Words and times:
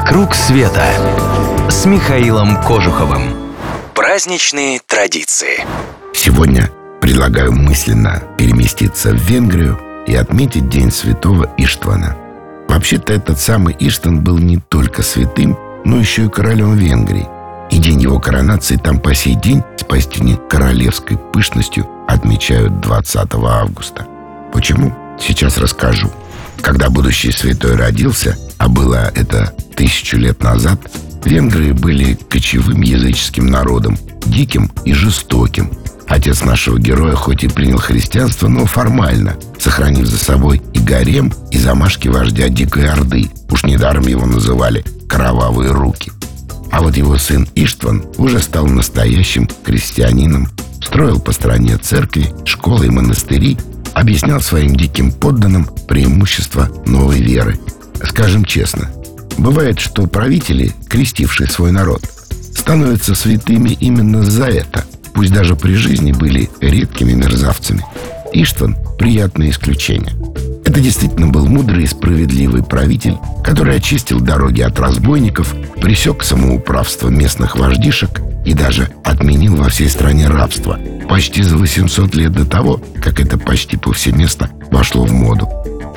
«Вокруг 0.00 0.34
света» 0.34 0.82
с 1.68 1.84
Михаилом 1.84 2.56
Кожуховым. 2.62 3.52
Праздничные 3.94 4.80
традиции. 4.86 5.62
Сегодня 6.14 6.70
предлагаю 7.02 7.52
мысленно 7.52 8.22
переместиться 8.38 9.10
в 9.10 9.16
Венгрию 9.16 9.78
и 10.06 10.14
отметить 10.14 10.70
День 10.70 10.90
Святого 10.90 11.50
Иштвана. 11.58 12.16
Вообще-то 12.66 13.12
этот 13.12 13.38
самый 13.38 13.76
Иштван 13.78 14.24
был 14.24 14.38
не 14.38 14.56
только 14.56 15.02
святым, 15.02 15.58
но 15.84 15.98
еще 15.98 16.24
и 16.24 16.30
королем 16.30 16.76
Венгрии. 16.76 17.28
И 17.70 17.76
день 17.76 18.00
его 18.00 18.18
коронации 18.18 18.76
там 18.76 19.00
по 19.00 19.14
сей 19.14 19.34
день 19.34 19.62
с 19.76 19.84
поистине 19.84 20.38
королевской 20.48 21.18
пышностью 21.18 21.86
отмечают 22.08 22.80
20 22.80 23.34
августа. 23.34 24.06
Почему? 24.50 24.94
Сейчас 25.20 25.58
расскажу. 25.58 26.10
Когда 26.62 26.88
будущий 26.88 27.32
святой 27.32 27.76
родился, 27.76 28.38
а 28.58 28.68
было 28.68 29.12
это 29.14 29.54
тысячу 29.80 30.18
лет 30.18 30.42
назад, 30.42 30.78
венгры 31.24 31.72
были 31.72 32.12
кочевым 32.28 32.82
языческим 32.82 33.46
народом, 33.46 33.96
диким 34.26 34.70
и 34.84 34.92
жестоким. 34.92 35.70
Отец 36.06 36.42
нашего 36.42 36.78
героя 36.78 37.14
хоть 37.14 37.44
и 37.44 37.48
принял 37.48 37.78
христианство, 37.78 38.48
но 38.48 38.66
формально, 38.66 39.36
сохранив 39.58 40.04
за 40.04 40.18
собой 40.18 40.60
и 40.74 40.78
гарем, 40.80 41.32
и 41.50 41.56
замашки 41.56 42.08
вождя 42.08 42.50
Дикой 42.50 42.90
Орды. 42.90 43.30
Уж 43.50 43.64
недаром 43.64 44.06
его 44.06 44.26
называли 44.26 44.84
«кровавые 45.08 45.70
руки». 45.70 46.12
А 46.70 46.82
вот 46.82 46.98
его 46.98 47.16
сын 47.16 47.48
Иштван 47.54 48.04
уже 48.18 48.40
стал 48.40 48.66
настоящим 48.66 49.48
крестьянином, 49.64 50.50
строил 50.82 51.20
по 51.20 51.32
стране 51.32 51.78
церкви, 51.78 52.26
школы 52.44 52.88
и 52.88 52.90
монастыри, 52.90 53.56
объяснял 53.94 54.42
своим 54.42 54.76
диким 54.76 55.10
подданным 55.10 55.64
преимущества 55.88 56.68
новой 56.84 57.22
веры. 57.22 57.58
Скажем 58.02 58.44
честно, 58.44 58.90
бывает, 59.40 59.80
что 59.80 60.06
правители, 60.06 60.72
крестившие 60.88 61.48
свой 61.48 61.72
народ, 61.72 62.02
становятся 62.54 63.14
святыми 63.14 63.70
именно 63.70 64.22
за 64.22 64.46
это, 64.46 64.84
пусть 65.14 65.32
даже 65.32 65.56
при 65.56 65.74
жизни 65.74 66.12
были 66.12 66.50
редкими 66.60 67.12
мерзавцами. 67.12 67.84
Иштван– 68.32 68.76
приятное 68.98 69.50
исключение. 69.50 70.12
Это 70.64 70.80
действительно 70.80 71.28
был 71.28 71.46
мудрый 71.46 71.84
и 71.84 71.88
справедливый 71.88 72.62
правитель, 72.62 73.16
который 73.42 73.76
очистил 73.76 74.20
дороги 74.20 74.60
от 74.60 74.78
разбойников, 74.78 75.54
пресек 75.80 76.22
самоуправство 76.22 77.08
местных 77.08 77.56
вождишек 77.56 78.20
и 78.44 78.54
даже 78.54 78.90
отменил 79.02 79.56
во 79.56 79.68
всей 79.68 79.88
стране 79.88 80.28
рабство 80.28 80.78
почти 81.08 81.42
за 81.42 81.56
800 81.56 82.14
лет 82.14 82.32
до 82.32 82.46
того, 82.46 82.80
как 83.02 83.18
это 83.18 83.36
почти 83.36 83.76
повсеместно 83.76 84.48
вошло 84.70 85.04
в 85.04 85.12
моду. 85.12 85.48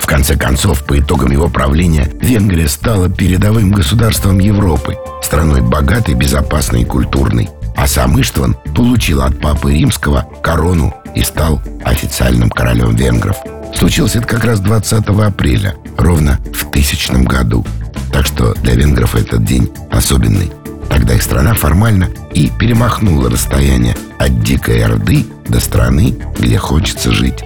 В 0.00 0.06
конце 0.06 0.36
концов, 0.36 0.84
по 0.84 0.98
итогам 0.98 1.30
его 1.30 1.48
правления, 1.48 2.10
Венгрия 2.20 2.68
стала 2.68 3.08
передовым 3.08 3.70
государством 3.70 4.38
Европы, 4.38 4.96
страной 5.22 5.60
богатой, 5.60 6.14
безопасной 6.14 6.82
и 6.82 6.84
культурной. 6.84 7.48
А 7.76 7.86
сам 7.86 8.20
Иштван 8.20 8.56
получил 8.74 9.22
от 9.22 9.40
Папы 9.40 9.72
Римского 9.72 10.26
корону 10.42 10.94
и 11.14 11.22
стал 11.22 11.62
официальным 11.84 12.50
королем 12.50 12.96
венгров. 12.96 13.36
Случилось 13.74 14.16
это 14.16 14.26
как 14.26 14.44
раз 14.44 14.60
20 14.60 15.06
апреля, 15.08 15.76
ровно 15.96 16.40
в 16.52 16.70
тысячном 16.70 17.24
году. 17.24 17.64
Так 18.12 18.26
что 18.26 18.54
для 18.54 18.74
венгров 18.74 19.14
этот 19.14 19.44
день 19.44 19.70
особенный. 19.90 20.50
Тогда 20.88 21.14
их 21.14 21.22
страна 21.22 21.54
формально 21.54 22.08
и 22.34 22.50
перемахнула 22.50 23.30
расстояние 23.30 23.96
от 24.18 24.42
Дикой 24.42 24.82
Орды 24.82 25.24
до 25.48 25.60
страны, 25.60 26.16
где 26.38 26.58
хочется 26.58 27.12
жить. 27.12 27.44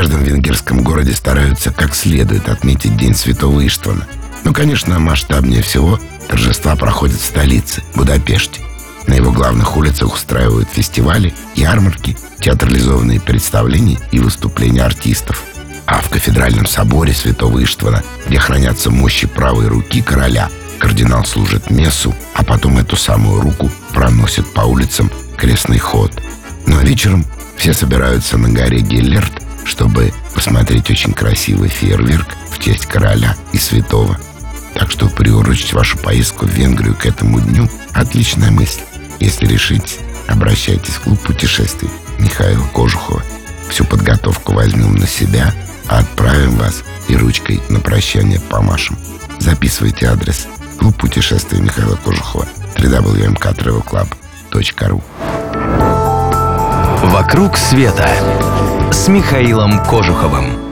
Каждом 0.00 0.22
венгерском 0.22 0.82
городе 0.82 1.12
стараются 1.12 1.70
как 1.70 1.94
следует 1.94 2.48
отметить 2.48 2.96
День 2.96 3.14
Святого 3.14 3.66
Иштвана. 3.66 4.06
Ну, 4.44 4.54
конечно, 4.54 4.98
масштабнее 4.98 5.60
всего 5.60 6.00
торжества 6.26 6.74
проходят 6.74 7.20
в 7.20 7.24
столице, 7.26 7.82
Будапеште. 7.94 8.62
На 9.06 9.12
его 9.12 9.30
главных 9.30 9.76
улицах 9.76 10.14
устраивают 10.14 10.70
фестивали, 10.70 11.34
ярмарки, 11.54 12.16
театрализованные 12.40 13.20
представления 13.20 13.98
и 14.10 14.20
выступления 14.20 14.84
артистов. 14.84 15.42
А 15.84 16.00
в 16.00 16.08
кафедральном 16.08 16.64
соборе 16.64 17.12
Святого 17.12 17.62
Иштвана, 17.62 18.02
где 18.26 18.38
хранятся 18.38 18.90
мощи 18.90 19.26
правой 19.26 19.66
руки 19.66 20.00
короля, 20.00 20.48
кардинал 20.78 21.26
служит 21.26 21.68
мессу, 21.68 22.14
а 22.32 22.42
потом 22.42 22.78
эту 22.78 22.96
самую 22.96 23.42
руку 23.42 23.70
проносит 23.92 24.50
по 24.54 24.62
улицам 24.62 25.10
крестный 25.36 25.78
ход. 25.78 26.10
Ну 26.64 26.78
а 26.78 26.84
вечером 26.84 27.26
все 27.58 27.74
собираются 27.74 28.38
на 28.38 28.48
горе 28.48 28.80
Геллерт, 28.80 29.39
чтобы 29.64 30.12
посмотреть 30.34 30.90
очень 30.90 31.12
красивый 31.12 31.68
фейерверк 31.68 32.26
в 32.50 32.58
честь 32.58 32.86
короля 32.86 33.36
и 33.52 33.58
святого. 33.58 34.18
Так 34.74 34.90
что 34.90 35.08
приурочить 35.08 35.72
вашу 35.72 35.98
поездку 35.98 36.46
в 36.46 36.50
Венгрию 36.50 36.94
к 36.94 37.06
этому 37.06 37.40
дню– 37.40 37.68
отличная 37.92 38.50
мысль. 38.50 38.80
Если 39.18 39.46
решите, 39.46 39.96
обращайтесь 40.28 40.94
в 40.94 41.00
клуб 41.00 41.20
путешествий 41.20 41.90
Михаила 42.18 42.64
Кожухова. 42.72 43.22
Всю 43.68 43.84
подготовку 43.84 44.52
возьмем 44.52 44.96
на 44.96 45.06
себя, 45.06 45.54
а 45.88 45.98
отправим 45.98 46.56
вас 46.56 46.82
и 47.08 47.16
ручкой 47.16 47.60
на 47.68 47.80
прощание 47.80 48.40
помашем. 48.40 48.96
Записывайте 49.38 50.06
адрес. 50.06 50.46
Клуб 50.78 50.96
путешествий 50.96 51.60
Михаила 51.60 51.96
Кожухова. 51.96 52.46
www.mktravelclub.ru 52.76 55.02
«Вокруг 57.10 57.56
света» 57.56 58.08
с 58.92 59.08
Михаилом 59.08 59.84
Кожуховым. 59.84 60.69